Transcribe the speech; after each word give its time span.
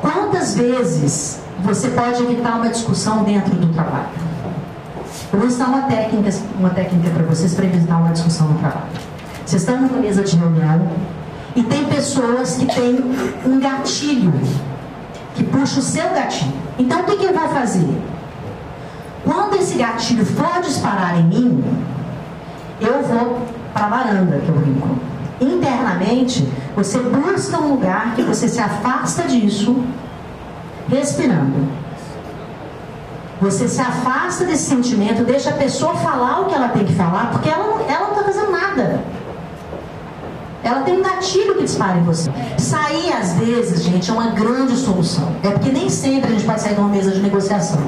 Quantas 0.00 0.54
vezes 0.54 1.40
você 1.62 1.88
pode 1.88 2.22
evitar 2.22 2.56
uma 2.56 2.68
discussão 2.70 3.22
dentro 3.22 3.54
do 3.54 3.72
trabalho? 3.72 4.08
Eu 5.32 5.38
vou 5.38 5.46
ensinar 5.46 5.66
uma 5.66 5.82
técnica, 5.82 6.30
uma 6.58 6.70
técnica 6.70 7.10
para 7.10 7.22
vocês 7.24 7.54
para 7.54 7.66
evitar 7.66 7.98
uma 7.98 8.10
discussão 8.10 8.48
no 8.48 8.58
trabalho. 8.58 8.86
Vocês 9.44 9.62
estão 9.62 9.80
numa 9.80 9.98
mesa 9.98 10.22
de 10.22 10.36
reunião 10.36 10.88
e 11.54 11.62
tem 11.62 11.84
pessoas 11.84 12.56
que 12.56 12.66
têm 12.66 12.98
um 13.44 13.60
gatilho 13.60 14.32
que 15.34 15.44
puxa 15.44 15.80
o 15.80 15.82
seu 15.82 16.08
gatilho. 16.10 16.52
Então 16.78 17.00
o 17.00 17.04
que, 17.04 17.16
que 17.16 17.26
eu 17.26 17.34
vou 17.34 17.48
fazer? 17.48 17.88
Quando 19.24 19.56
esse 19.56 19.76
gatilho 19.76 20.24
for 20.24 20.60
disparar 20.62 21.18
em 21.20 21.24
mim, 21.24 21.64
eu 22.80 23.02
vou 23.02 23.38
para 23.74 23.86
a 23.86 23.88
varanda, 23.88 24.38
que 24.38 24.48
eu 24.48 24.54
brinco. 24.54 24.88
Internamente, 25.40 26.46
você 26.76 26.98
busca 26.98 27.58
um 27.58 27.70
lugar 27.70 28.14
que 28.14 28.22
você 28.22 28.46
se 28.46 28.60
afasta 28.60 29.22
disso, 29.22 29.82
respirando. 30.88 31.68
Você 33.40 33.66
se 33.66 33.80
afasta 33.80 34.44
desse 34.44 34.64
sentimento, 34.64 35.24
deixa 35.24 35.48
a 35.48 35.54
pessoa 35.54 35.94
falar 35.94 36.42
o 36.42 36.44
que 36.46 36.54
ela 36.54 36.68
tem 36.68 36.84
que 36.84 36.92
falar, 36.92 37.30
porque 37.30 37.48
ela, 37.48 37.82
ela 37.88 38.08
não 38.08 38.10
está 38.10 38.24
fazendo 38.24 38.50
nada. 38.52 39.02
Ela 40.62 40.82
tem 40.82 40.98
um 40.98 41.02
gatilho 41.02 41.56
que 41.56 41.64
dispara 41.64 41.96
em 41.96 42.02
você. 42.02 42.30
Sair, 42.58 43.10
às 43.14 43.32
vezes, 43.32 43.82
gente, 43.82 44.10
é 44.10 44.12
uma 44.12 44.32
grande 44.32 44.76
solução. 44.76 45.34
É 45.42 45.48
porque 45.48 45.70
nem 45.70 45.88
sempre 45.88 46.28
a 46.28 46.32
gente 46.32 46.44
vai 46.44 46.58
sair 46.58 46.74
de 46.74 46.80
uma 46.80 46.90
mesa 46.90 47.12
de 47.12 47.20
negociação 47.20 47.80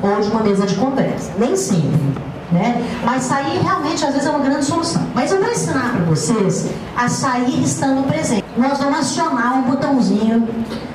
ou 0.00 0.20
de 0.20 0.28
uma 0.28 0.40
mesa 0.40 0.66
de 0.66 0.76
conversa. 0.76 1.32
Nem 1.36 1.56
sempre. 1.56 2.14
Né? 2.50 2.80
Mas 3.04 3.24
sair 3.24 3.58
realmente 3.60 4.04
às 4.04 4.12
vezes 4.12 4.26
é 4.26 4.30
uma 4.30 4.38
grande 4.38 4.64
solução. 4.64 5.02
Mas 5.14 5.32
eu 5.32 5.40
vou 5.40 5.50
ensinar 5.50 5.92
para 5.92 6.04
vocês 6.04 6.70
a 6.96 7.08
sair 7.08 7.62
estando 7.64 8.06
presente. 8.06 8.44
Nós 8.56 8.78
vamos 8.78 9.00
acionar 9.00 9.58
um 9.58 9.62
botãozinho, 9.62 10.48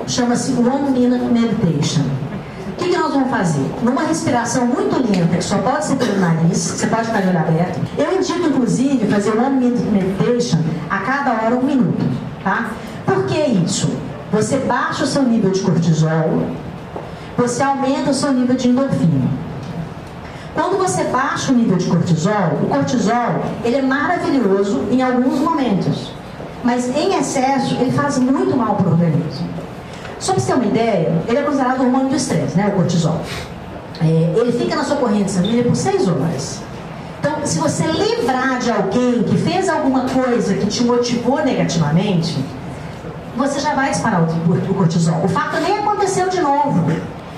chama-se 0.06 0.52
One 0.52 0.90
Minute 0.90 1.24
Meditation. 1.26 2.02
O 2.68 2.84
que, 2.84 2.88
que, 2.88 2.96
nós 2.96 3.12
vamos 3.12 3.30
fazer? 3.30 3.64
Numa 3.82 4.02
respiração 4.02 4.66
muito 4.66 4.96
lenta, 4.96 5.36
que 5.36 5.44
só 5.44 5.58
pode 5.58 5.84
ser 5.84 5.96
pelo 5.96 6.18
nariz, 6.18 6.56
você 6.56 6.86
pode 6.86 7.06
ficar 7.06 7.20
de 7.20 7.28
olho 7.28 7.38
aberto. 7.38 7.80
Eu 7.96 8.16
indico, 8.16 8.48
inclusive, 8.48 9.06
fazer 9.06 9.38
One 9.38 9.56
Minute 9.56 9.82
Meditation 9.84 10.58
a 10.90 10.98
cada 10.98 11.32
hora 11.32 11.54
um 11.54 11.62
minuto. 11.62 12.04
Tá? 12.42 12.70
Por 13.06 13.26
que 13.26 13.38
isso? 13.38 13.88
Você 14.32 14.56
baixa 14.56 15.04
o 15.04 15.06
seu 15.06 15.22
nível 15.22 15.50
de 15.50 15.60
cortisol, 15.60 16.42
você 17.36 17.62
aumenta 17.62 18.10
o 18.10 18.14
seu 18.14 18.32
nível 18.32 18.56
de 18.56 18.68
endorfina. 18.68 19.41
Você 20.82 21.04
baixa 21.04 21.52
o 21.52 21.54
nível 21.54 21.76
de 21.76 21.86
cortisol, 21.86 22.58
o 22.60 22.66
cortisol 22.66 23.44
ele 23.62 23.76
é 23.76 23.82
maravilhoso 23.82 24.82
em 24.90 25.00
alguns 25.00 25.38
momentos, 25.38 26.10
mas 26.64 26.88
em 26.96 27.16
excesso 27.16 27.76
ele 27.76 27.92
faz 27.92 28.18
muito 28.18 28.56
mal 28.56 28.74
para 28.74 28.88
o 28.88 28.90
organismo. 28.90 29.48
Só 30.18 30.32
para 30.32 30.42
você 30.42 30.48
ter 30.48 30.58
uma 30.58 30.66
ideia, 30.66 31.22
ele 31.28 31.38
é 31.38 31.42
considerado 31.42 31.78
o 31.78 31.84
hormônio 31.84 32.08
do 32.08 32.16
estresse, 32.16 32.56
né, 32.56 32.66
o 32.66 32.72
cortisol. 32.72 33.20
É, 34.00 34.34
ele 34.36 34.50
fica 34.50 34.74
na 34.74 34.82
sua 34.82 34.96
corrente 34.96 35.30
sanguínea 35.30 35.62
por 35.62 35.76
seis 35.76 36.08
horas. 36.08 36.60
Então, 37.20 37.32
se 37.44 37.60
você 37.60 37.86
lembrar 37.86 38.58
de 38.58 38.72
alguém 38.72 39.22
que 39.22 39.38
fez 39.38 39.68
alguma 39.68 40.06
coisa 40.08 40.54
que 40.54 40.66
te 40.66 40.82
motivou 40.82 41.44
negativamente, 41.44 42.44
você 43.36 43.60
já 43.60 43.72
vai 43.72 43.90
disparar 43.90 44.24
o 44.24 44.74
cortisol. 44.74 45.22
O 45.24 45.28
fato 45.28 45.60
nem 45.60 45.78
aconteceu 45.78 46.28
de 46.28 46.40
novo, 46.40 46.84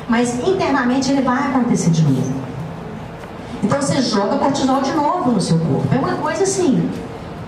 mas 0.09 0.35
internamente 0.49 1.13
ele 1.13 1.21
vai 1.21 1.51
acontecer 1.51 1.91
de 1.91 2.03
novo. 2.03 2.54
Então 3.65 3.81
você 3.81 4.01
joga 4.03 4.37
cortisol 4.37 4.83
de 4.83 4.93
novo 4.93 5.33
no 5.33 5.41
seu 5.41 5.59
corpo. 5.59 5.89
É 5.91 5.97
uma 5.99 6.17
coisa 6.17 6.43
assim, 6.43 6.91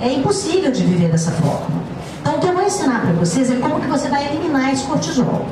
é 0.00 0.10
impossível 0.14 0.72
de 0.72 0.82
viver 0.82 1.10
dessa 1.10 1.30
forma. 1.30 1.76
Então 2.22 2.36
o 2.36 2.40
que 2.40 2.46
eu 2.46 2.54
vou 2.54 2.64
ensinar 2.64 3.02
para 3.02 3.12
vocês 3.12 3.50
é 3.50 3.56
como 3.56 3.78
que 3.78 3.86
você 3.86 4.08
vai 4.08 4.26
eliminar 4.26 4.72
esse 4.72 4.84
cortisol. 4.84 5.44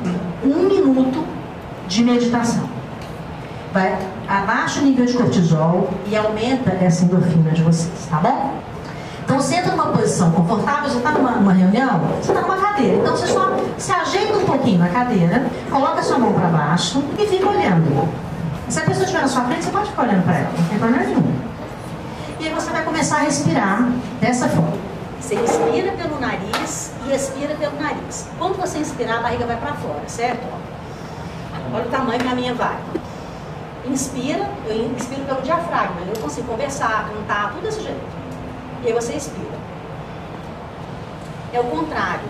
Um 0.42 0.62
minuto 0.62 1.22
de 1.86 2.02
meditação. 2.02 2.64
Vai, 3.74 3.94
abaixa 4.26 4.80
o 4.80 4.84
nível 4.84 5.04
de 5.04 5.12
cortisol 5.12 5.90
e 6.06 6.16
aumenta 6.16 6.70
essa 6.70 7.04
endorfina 7.04 7.50
de 7.50 7.62
vocês, 7.62 8.06
tá 8.08 8.16
bom? 8.16 8.54
Então 9.22 9.38
você 9.38 9.56
entra 9.56 9.72
numa 9.72 9.88
posição 9.88 10.30
confortável, 10.30 10.88
você 10.88 10.96
está 10.96 11.10
numa, 11.10 11.32
numa, 11.32 11.52
reunião, 11.52 12.00
você 12.22 12.30
está 12.32 12.40
numa 12.40 12.56
cadeira. 12.56 12.96
Então 12.96 13.14
você 13.14 13.26
só 13.26 13.54
se 13.76 13.92
ajeita 13.92 14.38
um 14.38 14.44
pouquinho 14.46 14.78
na 14.78 14.88
cadeira, 14.88 15.46
coloca 15.70 16.02
sua 16.02 16.18
mão 16.18 16.32
para 16.32 16.48
baixo 16.48 17.02
e 17.18 17.26
fica 17.26 17.50
olhando. 17.50 18.08
Se 18.68 18.80
a 18.80 18.82
pessoa 18.82 19.04
estiver 19.04 19.22
na 19.22 19.28
sua 19.28 19.44
frente, 19.44 19.64
você 19.64 19.70
pode 19.70 19.90
ficar 19.90 20.02
olhando 20.02 20.24
para 20.24 20.38
ela, 20.38 20.50
não 20.56 20.68
tem 20.68 20.78
problema 20.78 21.04
nenhum. 21.04 21.34
E 22.40 22.48
aí 22.48 22.54
você 22.54 22.70
vai 22.70 22.82
começar 22.82 23.16
a 23.16 23.20
respirar 23.20 23.88
dessa 24.20 24.48
forma. 24.48 24.78
Você 25.20 25.34
inspira 25.34 25.92
pelo 25.92 26.18
nariz 26.18 26.92
e 27.06 27.14
expira 27.14 27.54
pelo 27.54 27.80
nariz. 27.80 28.26
Quando 28.38 28.56
você 28.56 28.78
inspirar, 28.78 29.18
a 29.18 29.22
barriga 29.22 29.46
vai 29.46 29.56
para 29.56 29.74
fora, 29.74 30.02
certo? 30.06 30.42
Olha 31.72 31.86
o 31.86 31.90
tamanho 31.90 32.20
que 32.20 32.28
a 32.28 32.34
minha 32.34 32.54
vai. 32.54 32.76
Inspira, 33.86 34.50
eu 34.66 34.92
inspiro 34.92 35.24
pelo 35.24 35.42
diafragma, 35.42 36.00
eu 36.14 36.20
consigo 36.22 36.48
conversar, 36.48 37.08
cantar, 37.08 37.52
tudo 37.52 37.62
desse 37.62 37.82
jeito. 37.82 38.00
E 38.82 38.88
aí 38.88 38.92
você 38.92 39.12
expira. 39.14 39.58
É 41.52 41.60
o 41.60 41.64
contrário. 41.64 42.28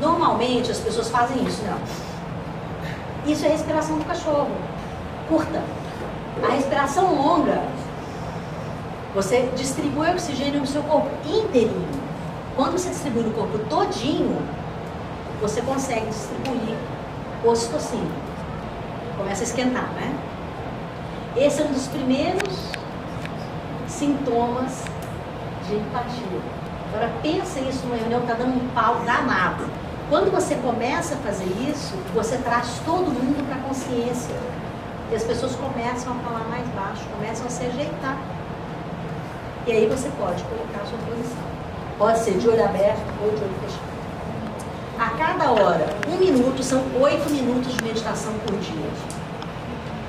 Normalmente 0.00 0.70
as 0.70 0.78
pessoas 0.78 1.08
fazem 1.08 1.42
isso, 1.44 1.62
não. 1.64 1.78
Isso 3.30 3.44
é 3.46 3.48
respiração 3.48 3.98
do 3.98 4.04
cachorro 4.04 4.50
curta. 5.28 5.62
A 6.42 6.52
respiração 6.52 7.14
longa, 7.14 7.62
você 9.14 9.50
distribui 9.56 10.08
oxigênio 10.10 10.60
no 10.60 10.66
seu 10.66 10.82
corpo 10.82 11.10
inteirinho. 11.26 11.88
Quando 12.56 12.72
você 12.72 12.88
distribui 12.88 13.22
no 13.22 13.32
corpo 13.32 13.58
todinho, 13.70 14.40
você 15.40 15.60
consegue 15.62 16.06
distribuir 16.06 16.76
ocitocina. 17.44 18.10
Começa 19.16 19.42
a 19.42 19.44
esquentar, 19.44 19.88
né? 19.94 20.14
Esse 21.36 21.62
é 21.62 21.64
um 21.64 21.72
dos 21.72 21.86
primeiros 21.88 22.72
sintomas 23.86 24.84
de 25.66 25.76
empatia. 25.76 26.40
Agora 26.88 27.12
pensa 27.22 27.60
isso 27.60 27.86
numa 27.86 27.96
reunião 27.96 28.20
que 28.22 28.32
está 28.32 28.42
dando 28.42 28.56
um 28.56 28.68
pau 28.68 29.00
danado. 29.04 29.64
Quando 30.08 30.32
você 30.32 30.54
começa 30.56 31.14
a 31.14 31.18
fazer 31.18 31.44
isso, 31.70 31.94
você 32.14 32.38
traz 32.38 32.80
todo 32.84 33.10
mundo 33.10 33.46
para 33.46 33.56
a 33.56 33.60
consciência. 33.60 34.34
E 35.10 35.14
as 35.14 35.24
pessoas 35.24 35.56
começam 35.56 36.12
a 36.12 36.16
falar 36.16 36.44
mais 36.48 36.66
baixo, 36.68 37.02
começam 37.16 37.46
a 37.46 37.50
se 37.50 37.64
ajeitar. 37.64 38.18
E 39.66 39.72
aí 39.72 39.86
você 39.86 40.10
pode 40.18 40.42
colocar 40.44 40.82
a 40.82 40.86
sua 40.86 40.98
posição. 40.98 41.44
Pode 41.96 42.18
ser 42.18 42.38
de 42.38 42.48
olho 42.48 42.64
aberto 42.64 43.00
ou 43.22 43.30
de 43.30 43.42
olho 43.42 43.54
fechado. 43.64 43.88
A 44.98 45.10
cada 45.10 45.52
hora, 45.52 45.86
um 46.08 46.16
minuto, 46.16 46.62
são 46.62 46.82
oito 47.00 47.30
minutos 47.30 47.74
de 47.74 47.84
meditação 47.84 48.32
por 48.46 48.58
dia. 48.58 48.90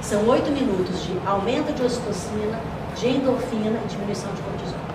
São 0.01 0.27
oito 0.27 0.51
minutos 0.51 1.03
de 1.03 1.19
aumento 1.25 1.73
de 1.73 1.83
ocitocina, 1.83 2.59
de 2.95 3.07
endorfina 3.07 3.79
e 3.85 3.87
diminuição 3.87 4.33
de 4.33 4.41
cortisol. 4.41 4.88